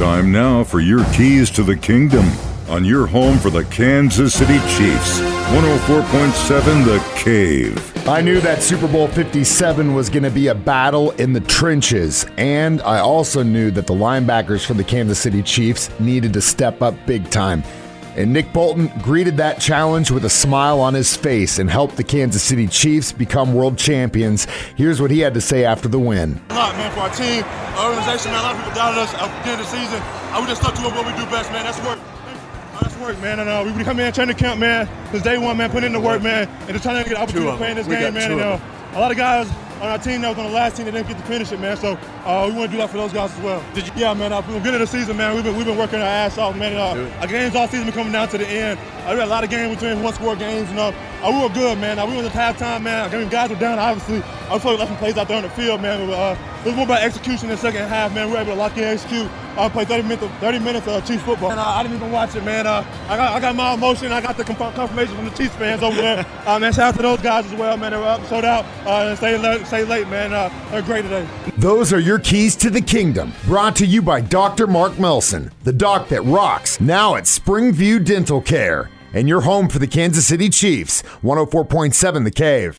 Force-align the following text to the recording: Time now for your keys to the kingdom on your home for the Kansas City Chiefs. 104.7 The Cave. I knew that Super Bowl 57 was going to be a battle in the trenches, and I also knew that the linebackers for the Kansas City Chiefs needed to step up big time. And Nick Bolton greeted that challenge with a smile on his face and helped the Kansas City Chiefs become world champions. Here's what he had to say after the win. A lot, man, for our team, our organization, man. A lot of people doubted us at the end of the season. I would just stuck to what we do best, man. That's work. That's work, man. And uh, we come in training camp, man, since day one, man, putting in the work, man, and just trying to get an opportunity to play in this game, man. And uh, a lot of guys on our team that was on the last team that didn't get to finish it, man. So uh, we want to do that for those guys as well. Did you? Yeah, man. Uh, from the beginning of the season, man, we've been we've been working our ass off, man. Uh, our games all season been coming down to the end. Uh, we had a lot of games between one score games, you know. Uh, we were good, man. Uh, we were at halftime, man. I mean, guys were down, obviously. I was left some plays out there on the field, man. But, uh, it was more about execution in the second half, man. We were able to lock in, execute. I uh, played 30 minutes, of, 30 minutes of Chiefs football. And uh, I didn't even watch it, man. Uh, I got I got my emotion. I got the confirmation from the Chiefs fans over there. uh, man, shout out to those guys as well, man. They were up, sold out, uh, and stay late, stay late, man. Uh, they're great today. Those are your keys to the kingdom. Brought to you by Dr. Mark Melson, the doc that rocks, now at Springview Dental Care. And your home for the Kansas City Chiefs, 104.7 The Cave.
Time 0.00 0.32
now 0.32 0.64
for 0.64 0.80
your 0.80 1.04
keys 1.12 1.50
to 1.50 1.62
the 1.62 1.76
kingdom 1.76 2.24
on 2.70 2.86
your 2.86 3.06
home 3.06 3.36
for 3.36 3.50
the 3.50 3.64
Kansas 3.66 4.32
City 4.32 4.58
Chiefs. 4.60 5.20
104.7 5.20 6.84
The 6.86 7.04
Cave. 7.22 8.08
I 8.08 8.22
knew 8.22 8.40
that 8.40 8.62
Super 8.62 8.88
Bowl 8.88 9.08
57 9.08 9.92
was 9.92 10.08
going 10.08 10.22
to 10.22 10.30
be 10.30 10.46
a 10.46 10.54
battle 10.54 11.10
in 11.12 11.34
the 11.34 11.40
trenches, 11.40 12.24
and 12.38 12.80
I 12.80 13.00
also 13.00 13.42
knew 13.42 13.70
that 13.72 13.86
the 13.86 13.92
linebackers 13.92 14.64
for 14.64 14.72
the 14.72 14.84
Kansas 14.84 15.18
City 15.18 15.42
Chiefs 15.42 15.90
needed 16.00 16.32
to 16.32 16.40
step 16.40 16.80
up 16.80 16.94
big 17.04 17.28
time. 17.28 17.62
And 18.16 18.32
Nick 18.32 18.52
Bolton 18.52 18.90
greeted 19.02 19.36
that 19.36 19.60
challenge 19.60 20.10
with 20.10 20.24
a 20.24 20.30
smile 20.30 20.80
on 20.80 20.94
his 20.94 21.16
face 21.16 21.58
and 21.58 21.70
helped 21.70 21.96
the 21.96 22.04
Kansas 22.04 22.42
City 22.42 22.66
Chiefs 22.66 23.12
become 23.12 23.54
world 23.54 23.78
champions. 23.78 24.46
Here's 24.76 25.00
what 25.00 25.10
he 25.10 25.20
had 25.20 25.34
to 25.34 25.40
say 25.40 25.64
after 25.64 25.88
the 25.88 25.98
win. 25.98 26.40
A 26.50 26.54
lot, 26.54 26.74
man, 26.76 26.92
for 26.92 27.00
our 27.00 27.10
team, 27.10 27.44
our 27.44 27.90
organization, 27.90 28.32
man. 28.32 28.40
A 28.40 28.42
lot 28.42 28.54
of 28.56 28.62
people 28.62 28.74
doubted 28.74 28.98
us 28.98 29.14
at 29.14 29.44
the 29.44 29.50
end 29.50 29.60
of 29.60 29.66
the 29.66 29.76
season. 29.76 30.02
I 30.32 30.40
would 30.40 30.48
just 30.48 30.60
stuck 30.60 30.74
to 30.74 30.82
what 30.82 31.06
we 31.06 31.12
do 31.12 31.30
best, 31.30 31.52
man. 31.52 31.64
That's 31.64 31.78
work. 31.86 31.98
That's 32.80 32.96
work, 32.98 33.20
man. 33.20 33.40
And 33.40 33.48
uh, 33.48 33.72
we 33.76 33.84
come 33.84 34.00
in 34.00 34.12
training 34.12 34.36
camp, 34.36 34.58
man, 34.58 34.88
since 35.10 35.22
day 35.22 35.38
one, 35.38 35.56
man, 35.56 35.70
putting 35.70 35.86
in 35.86 35.92
the 35.92 36.00
work, 36.00 36.22
man, 36.22 36.48
and 36.48 36.70
just 36.70 36.82
trying 36.82 37.02
to 37.02 37.08
get 37.08 37.16
an 37.16 37.22
opportunity 37.22 37.50
to 37.50 37.56
play 37.56 37.70
in 37.70 37.76
this 37.76 37.86
game, 37.86 38.14
man. 38.14 38.32
And 38.32 38.40
uh, 38.40 38.60
a 38.94 39.00
lot 39.00 39.10
of 39.10 39.16
guys 39.16 39.48
on 39.80 39.88
our 39.88 39.98
team 39.98 40.20
that 40.20 40.28
was 40.28 40.38
on 40.38 40.44
the 40.44 40.52
last 40.52 40.76
team 40.76 40.84
that 40.84 40.92
didn't 40.92 41.08
get 41.08 41.16
to 41.16 41.24
finish 41.24 41.50
it, 41.52 41.58
man. 41.60 41.76
So 41.76 41.98
uh, 42.24 42.46
we 42.48 42.54
want 42.54 42.70
to 42.70 42.76
do 42.76 42.78
that 42.78 42.90
for 42.90 42.98
those 42.98 43.12
guys 43.12 43.32
as 43.32 43.40
well. 43.42 43.64
Did 43.74 43.86
you? 43.86 43.92
Yeah, 43.96 44.14
man. 44.14 44.32
Uh, 44.32 44.42
from 44.42 44.54
the 44.54 44.60
beginning 44.60 44.82
of 44.82 44.90
the 44.90 44.98
season, 44.98 45.16
man, 45.16 45.34
we've 45.34 45.44
been 45.44 45.56
we've 45.56 45.66
been 45.66 45.78
working 45.78 46.00
our 46.00 46.06
ass 46.06 46.38
off, 46.38 46.56
man. 46.56 46.76
Uh, 46.76 47.10
our 47.20 47.26
games 47.26 47.54
all 47.54 47.66
season 47.66 47.86
been 47.86 47.94
coming 47.94 48.12
down 48.12 48.28
to 48.28 48.38
the 48.38 48.46
end. 48.46 48.78
Uh, 48.78 49.12
we 49.12 49.18
had 49.18 49.26
a 49.26 49.26
lot 49.26 49.42
of 49.42 49.50
games 49.50 49.74
between 49.74 50.02
one 50.02 50.12
score 50.12 50.36
games, 50.36 50.68
you 50.68 50.76
know. 50.76 50.94
Uh, 51.22 51.30
we 51.30 51.42
were 51.42 51.52
good, 51.52 51.78
man. 51.78 51.98
Uh, 51.98 52.06
we 52.06 52.16
were 52.16 52.22
at 52.22 52.32
halftime, 52.32 52.82
man. 52.82 53.12
I 53.12 53.18
mean, 53.18 53.28
guys 53.28 53.50
were 53.50 53.56
down, 53.56 53.78
obviously. 53.78 54.22
I 54.48 54.54
was 54.54 54.64
left 54.64 54.88
some 54.88 54.96
plays 54.96 55.18
out 55.18 55.28
there 55.28 55.36
on 55.36 55.42
the 55.42 55.50
field, 55.50 55.82
man. 55.82 56.08
But, 56.08 56.14
uh, 56.14 56.60
it 56.60 56.66
was 56.66 56.74
more 56.74 56.86
about 56.86 57.02
execution 57.02 57.50
in 57.50 57.50
the 57.50 57.56
second 57.58 57.86
half, 57.88 58.14
man. 58.14 58.28
We 58.28 58.32
were 58.32 58.38
able 58.38 58.52
to 58.52 58.58
lock 58.58 58.78
in, 58.78 58.84
execute. 58.84 59.28
I 59.56 59.66
uh, 59.66 59.68
played 59.68 59.88
30 59.88 60.04
minutes, 60.04 60.22
of, 60.22 60.32
30 60.38 60.58
minutes 60.60 60.88
of 60.88 61.06
Chiefs 61.06 61.22
football. 61.22 61.50
And 61.50 61.60
uh, 61.60 61.64
I 61.64 61.82
didn't 61.82 61.96
even 61.96 62.10
watch 62.10 62.34
it, 62.36 62.44
man. 62.44 62.66
Uh, 62.66 62.86
I 63.08 63.16
got 63.18 63.32
I 63.34 63.40
got 63.40 63.54
my 63.54 63.74
emotion. 63.74 64.12
I 64.12 64.22
got 64.22 64.38
the 64.38 64.44
confirmation 64.44 65.14
from 65.14 65.26
the 65.26 65.30
Chiefs 65.32 65.54
fans 65.56 65.82
over 65.82 66.00
there. 66.00 66.24
uh, 66.46 66.58
man, 66.58 66.72
shout 66.72 66.94
out 66.94 66.96
to 66.96 67.02
those 67.02 67.20
guys 67.20 67.44
as 67.44 67.54
well, 67.54 67.76
man. 67.76 67.92
They 67.92 67.98
were 67.98 68.04
up, 68.04 68.24
sold 68.26 68.46
out, 68.46 68.64
uh, 68.86 69.08
and 69.08 69.18
stay 69.18 69.36
late, 69.36 69.66
stay 69.66 69.84
late, 69.84 70.08
man. 70.08 70.32
Uh, 70.32 70.48
they're 70.70 70.80
great 70.80 71.02
today. 71.02 71.28
Those 71.58 71.92
are 71.92 72.00
your 72.00 72.18
keys 72.18 72.56
to 72.56 72.70
the 72.70 72.80
kingdom. 72.80 73.34
Brought 73.44 73.76
to 73.76 73.86
you 73.86 74.00
by 74.00 74.22
Dr. 74.22 74.66
Mark 74.66 74.98
Melson, 74.98 75.50
the 75.64 75.72
doc 75.72 76.08
that 76.08 76.22
rocks, 76.22 76.80
now 76.80 77.16
at 77.16 77.24
Springview 77.24 78.02
Dental 78.02 78.40
Care. 78.40 78.88
And 79.12 79.28
your 79.28 79.40
home 79.40 79.68
for 79.68 79.78
the 79.78 79.86
Kansas 79.88 80.26
City 80.26 80.48
Chiefs, 80.48 81.02
104.7 81.22 82.24
The 82.24 82.30
Cave. 82.30 82.78